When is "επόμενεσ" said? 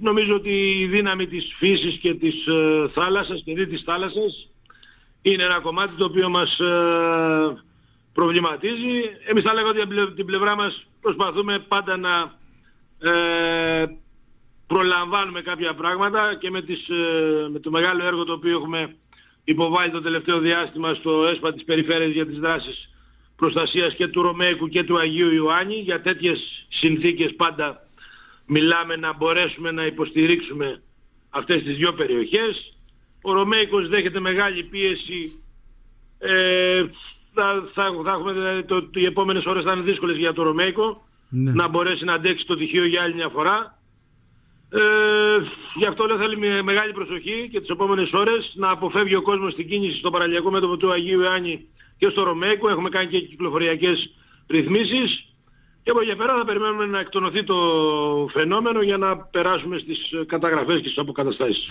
39.04-39.44, 47.68-48.12